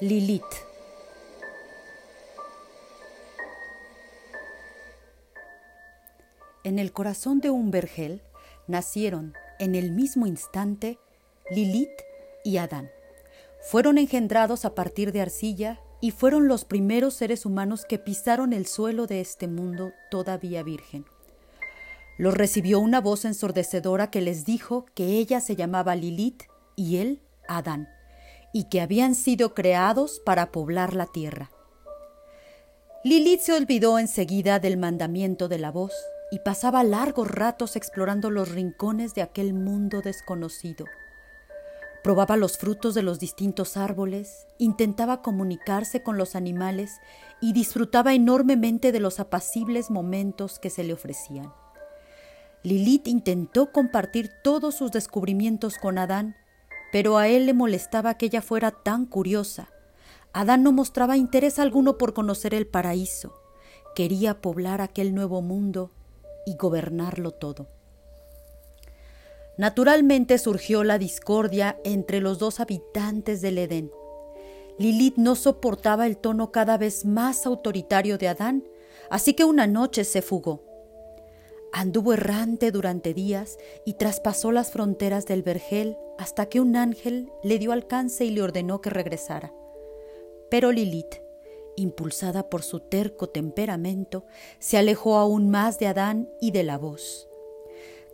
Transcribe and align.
Lilith. 0.00 0.42
En 6.64 6.80
el 6.80 6.92
corazón 6.92 7.40
de 7.40 7.50
un 7.50 7.70
vergel 7.70 8.20
nacieron 8.66 9.34
en 9.60 9.76
el 9.76 9.92
mismo 9.92 10.26
instante 10.26 10.98
Lilith 11.48 11.90
y 12.42 12.56
Adán. 12.56 12.90
Fueron 13.62 13.96
engendrados 13.98 14.64
a 14.64 14.74
partir 14.74 15.12
de 15.12 15.20
arcilla 15.20 15.80
y 16.00 16.10
fueron 16.10 16.48
los 16.48 16.64
primeros 16.64 17.14
seres 17.14 17.46
humanos 17.46 17.84
que 17.88 18.00
pisaron 18.00 18.52
el 18.52 18.66
suelo 18.66 19.06
de 19.06 19.20
este 19.20 19.46
mundo 19.46 19.92
todavía 20.10 20.64
virgen. 20.64 21.04
Los 22.18 22.34
recibió 22.34 22.80
una 22.80 23.00
voz 23.00 23.24
ensordecedora 23.24 24.10
que 24.10 24.20
les 24.20 24.44
dijo 24.44 24.86
que 24.94 25.18
ella 25.18 25.40
se 25.40 25.54
llamaba 25.54 25.94
Lilith 25.94 26.42
y 26.74 26.96
él 26.96 27.20
Adán, 27.46 27.88
y 28.54 28.64
que 28.64 28.80
habían 28.80 29.16
sido 29.16 29.52
creados 29.52 30.22
para 30.24 30.52
poblar 30.52 30.94
la 30.94 31.06
tierra. 31.06 31.50
Lilith 33.02 33.40
se 33.40 33.52
olvidó 33.52 33.98
enseguida 33.98 34.60
del 34.60 34.78
mandamiento 34.78 35.48
de 35.48 35.58
la 35.58 35.72
voz 35.72 35.92
y 36.30 36.38
pasaba 36.38 36.84
largos 36.84 37.28
ratos 37.28 37.74
explorando 37.74 38.30
los 38.30 38.52
rincones 38.52 39.12
de 39.14 39.22
aquel 39.22 39.54
mundo 39.54 40.02
desconocido. 40.02 40.86
Probaba 42.04 42.36
los 42.36 42.56
frutos 42.56 42.94
de 42.94 43.02
los 43.02 43.18
distintos 43.18 43.76
árboles, 43.76 44.46
intentaba 44.58 45.20
comunicarse 45.20 46.04
con 46.04 46.16
los 46.16 46.36
animales 46.36 47.00
y 47.40 47.54
disfrutaba 47.54 48.14
enormemente 48.14 48.92
de 48.92 49.00
los 49.00 49.18
apacibles 49.18 49.90
momentos 49.90 50.60
que 50.60 50.70
se 50.70 50.84
le 50.84 50.92
ofrecían. 50.92 51.52
Lilith 52.62 53.08
intentó 53.08 53.72
compartir 53.72 54.30
todos 54.44 54.76
sus 54.76 54.92
descubrimientos 54.92 55.76
con 55.76 55.98
Adán, 55.98 56.36
pero 56.94 57.18
a 57.18 57.26
él 57.26 57.46
le 57.46 57.54
molestaba 57.54 58.14
que 58.14 58.26
ella 58.26 58.40
fuera 58.40 58.70
tan 58.70 59.04
curiosa. 59.04 59.68
Adán 60.32 60.62
no 60.62 60.70
mostraba 60.70 61.16
interés 61.16 61.58
alguno 61.58 61.98
por 61.98 62.14
conocer 62.14 62.54
el 62.54 62.68
paraíso. 62.68 63.34
Quería 63.96 64.40
poblar 64.40 64.80
aquel 64.80 65.12
nuevo 65.12 65.42
mundo 65.42 65.90
y 66.46 66.54
gobernarlo 66.54 67.32
todo. 67.32 67.66
Naturalmente 69.58 70.38
surgió 70.38 70.84
la 70.84 70.98
discordia 70.98 71.80
entre 71.82 72.20
los 72.20 72.38
dos 72.38 72.60
habitantes 72.60 73.42
del 73.42 73.58
Edén. 73.58 73.90
Lilith 74.78 75.16
no 75.16 75.34
soportaba 75.34 76.06
el 76.06 76.16
tono 76.16 76.52
cada 76.52 76.78
vez 76.78 77.04
más 77.04 77.44
autoritario 77.44 78.18
de 78.18 78.28
Adán, 78.28 78.62
así 79.10 79.34
que 79.34 79.42
una 79.42 79.66
noche 79.66 80.04
se 80.04 80.22
fugó. 80.22 80.62
Anduvo 81.76 82.12
errante 82.12 82.70
durante 82.70 83.14
días 83.14 83.58
y 83.84 83.94
traspasó 83.94 84.52
las 84.52 84.70
fronteras 84.70 85.26
del 85.26 85.42
vergel 85.42 85.96
hasta 86.18 86.46
que 86.46 86.60
un 86.60 86.76
ángel 86.76 87.32
le 87.42 87.58
dio 87.58 87.72
alcance 87.72 88.24
y 88.24 88.30
le 88.30 88.42
ordenó 88.42 88.80
que 88.80 88.90
regresara. 88.90 89.52
Pero 90.52 90.70
Lilith, 90.70 91.16
impulsada 91.74 92.48
por 92.48 92.62
su 92.62 92.78
terco 92.78 93.28
temperamento, 93.28 94.24
se 94.60 94.78
alejó 94.78 95.16
aún 95.16 95.50
más 95.50 95.80
de 95.80 95.88
Adán 95.88 96.30
y 96.40 96.52
de 96.52 96.62
la 96.62 96.78
voz. 96.78 97.28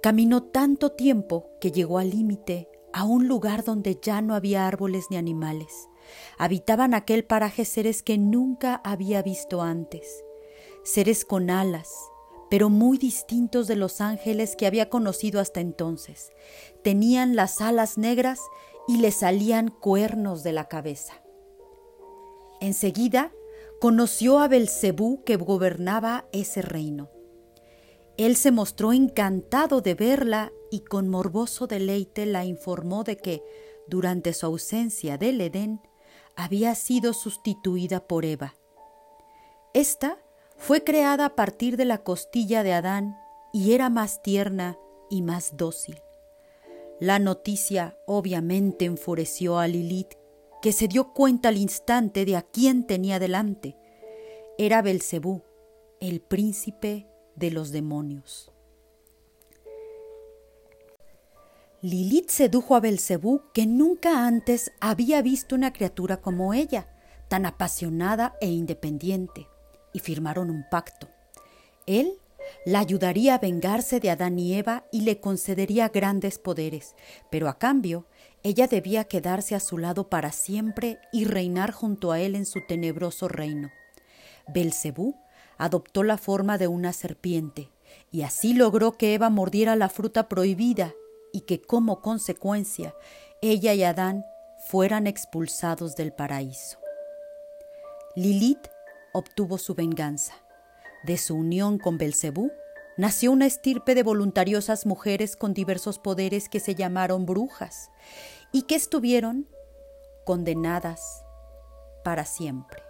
Caminó 0.00 0.42
tanto 0.42 0.92
tiempo 0.92 1.50
que 1.60 1.70
llegó 1.70 1.98
al 1.98 2.08
límite, 2.08 2.70
a 2.94 3.04
un 3.04 3.28
lugar 3.28 3.62
donde 3.62 3.98
ya 4.00 4.22
no 4.22 4.34
había 4.34 4.66
árboles 4.66 5.04
ni 5.10 5.18
animales. 5.18 5.90
Habitaban 6.38 6.94
aquel 6.94 7.26
paraje 7.26 7.66
seres 7.66 8.02
que 8.02 8.16
nunca 8.16 8.80
había 8.84 9.20
visto 9.20 9.60
antes, 9.60 10.24
seres 10.82 11.26
con 11.26 11.50
alas, 11.50 12.09
pero 12.50 12.68
muy 12.68 12.98
distintos 12.98 13.68
de 13.68 13.76
los 13.76 14.00
ángeles 14.00 14.56
que 14.56 14.66
había 14.66 14.90
conocido 14.90 15.40
hasta 15.40 15.60
entonces. 15.60 16.32
Tenían 16.82 17.36
las 17.36 17.60
alas 17.60 17.96
negras 17.96 18.40
y 18.88 18.98
le 18.98 19.12
salían 19.12 19.68
cuernos 19.68 20.42
de 20.42 20.52
la 20.52 20.66
cabeza. 20.66 21.22
Enseguida 22.60 23.32
conoció 23.80 24.40
a 24.40 24.48
Belcebú 24.48 25.22
que 25.24 25.36
gobernaba 25.36 26.26
ese 26.32 26.60
reino. 26.60 27.08
Él 28.18 28.36
se 28.36 28.50
mostró 28.50 28.92
encantado 28.92 29.80
de 29.80 29.94
verla 29.94 30.52
y 30.70 30.80
con 30.80 31.08
morboso 31.08 31.66
deleite 31.66 32.26
la 32.26 32.44
informó 32.44 33.04
de 33.04 33.16
que, 33.16 33.42
durante 33.86 34.34
su 34.34 34.44
ausencia 34.44 35.16
del 35.16 35.40
Edén, 35.40 35.80
había 36.36 36.74
sido 36.74 37.14
sustituida 37.14 38.06
por 38.06 38.24
Eva. 38.24 38.54
Esta 39.72 40.18
fue 40.60 40.84
creada 40.84 41.24
a 41.24 41.34
partir 41.36 41.78
de 41.78 41.86
la 41.86 41.98
costilla 41.98 42.62
de 42.62 42.74
Adán 42.74 43.18
y 43.50 43.72
era 43.72 43.88
más 43.88 44.22
tierna 44.22 44.78
y 45.08 45.22
más 45.22 45.56
dócil. 45.56 45.98
La 47.00 47.18
noticia 47.18 47.96
obviamente 48.06 48.84
enfureció 48.84 49.58
a 49.58 49.66
Lilith, 49.66 50.12
que 50.60 50.72
se 50.72 50.86
dio 50.86 51.14
cuenta 51.14 51.48
al 51.48 51.56
instante 51.56 52.26
de 52.26 52.36
a 52.36 52.42
quién 52.42 52.86
tenía 52.86 53.18
delante. 53.18 53.78
Era 54.58 54.82
Belcebú, 54.82 55.42
el 55.98 56.20
príncipe 56.20 57.06
de 57.36 57.50
los 57.50 57.72
demonios. 57.72 58.52
Lilith 61.80 62.28
sedujo 62.28 62.76
a 62.76 62.80
Belcebú, 62.80 63.40
que 63.54 63.66
nunca 63.66 64.26
antes 64.26 64.72
había 64.78 65.22
visto 65.22 65.54
una 65.54 65.72
criatura 65.72 66.18
como 66.20 66.52
ella, 66.52 66.86
tan 67.28 67.46
apasionada 67.46 68.34
e 68.42 68.50
independiente 68.50 69.49
y 69.92 70.00
firmaron 70.00 70.50
un 70.50 70.64
pacto. 70.70 71.08
Él 71.86 72.18
la 72.64 72.80
ayudaría 72.80 73.34
a 73.34 73.38
vengarse 73.38 74.00
de 74.00 74.10
Adán 74.10 74.38
y 74.38 74.54
Eva 74.54 74.84
y 74.90 75.02
le 75.02 75.20
concedería 75.20 75.88
grandes 75.88 76.38
poderes, 76.38 76.94
pero 77.30 77.48
a 77.48 77.58
cambio 77.58 78.06
ella 78.42 78.66
debía 78.66 79.04
quedarse 79.04 79.54
a 79.54 79.60
su 79.60 79.78
lado 79.78 80.08
para 80.08 80.32
siempre 80.32 80.98
y 81.12 81.24
reinar 81.24 81.72
junto 81.72 82.12
a 82.12 82.20
él 82.20 82.34
en 82.34 82.46
su 82.46 82.60
tenebroso 82.66 83.28
reino. 83.28 83.70
Belcebú 84.48 85.14
adoptó 85.58 86.02
la 86.02 86.16
forma 86.16 86.58
de 86.58 86.66
una 86.66 86.92
serpiente 86.92 87.70
y 88.10 88.22
así 88.22 88.54
logró 88.54 88.92
que 88.92 89.14
Eva 89.14 89.30
mordiera 89.30 89.76
la 89.76 89.88
fruta 89.88 90.28
prohibida 90.28 90.94
y 91.32 91.42
que 91.42 91.60
como 91.60 92.00
consecuencia 92.00 92.94
ella 93.42 93.74
y 93.74 93.84
Adán 93.84 94.24
fueran 94.68 95.06
expulsados 95.06 95.96
del 95.96 96.12
paraíso. 96.12 96.78
Lilith 98.16 98.68
obtuvo 99.12 99.58
su 99.58 99.74
venganza. 99.74 100.34
De 101.04 101.16
su 101.16 101.36
unión 101.36 101.78
con 101.78 101.98
Belcebú 101.98 102.50
nació 102.96 103.32
una 103.32 103.46
estirpe 103.46 103.94
de 103.94 104.02
voluntariosas 104.02 104.86
mujeres 104.86 105.36
con 105.36 105.54
diversos 105.54 105.98
poderes 105.98 106.48
que 106.48 106.60
se 106.60 106.74
llamaron 106.74 107.24
brujas 107.26 107.90
y 108.52 108.62
que 108.62 108.74
estuvieron 108.74 109.48
condenadas 110.24 111.24
para 112.04 112.24
siempre. 112.24 112.82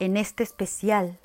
En 0.00 0.16
este 0.16 0.44
especial 0.44 1.18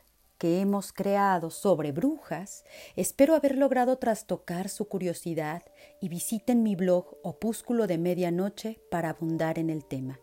que 0.44 0.60
hemos 0.60 0.92
creado 0.92 1.50
sobre 1.50 1.94
brujas, 1.94 2.66
espero 2.98 3.34
haber 3.34 3.58
logrado 3.58 3.98
trastocar 3.98 4.68
su 4.68 4.90
curiosidad 4.90 5.64
y 6.02 6.10
visiten 6.10 6.64
mi 6.64 6.76
blog 6.76 7.16
Opúsculo 7.24 7.88
de 7.88 7.98
Medianoche 7.98 8.82
para 8.92 9.12
abundar 9.12 9.58
en 9.58 9.70
el 9.70 9.86
tema. 9.86 10.20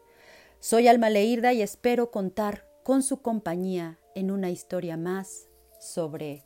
Soy 0.59 0.89
Alma 0.89 1.09
Leirda 1.09 1.55
y 1.55 1.63
espero 1.63 2.11
contar 2.11 2.67
con 2.85 3.03
su 3.03 3.23
compañía 3.23 3.99
en 4.15 4.31
una 4.31 4.51
historia 4.51 4.99
más 4.99 5.49
sobre 5.81 6.45